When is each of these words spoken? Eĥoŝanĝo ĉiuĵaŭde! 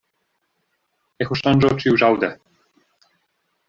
Eĥoŝanĝo 1.25 1.71
ĉiuĵaŭde! 1.85 2.35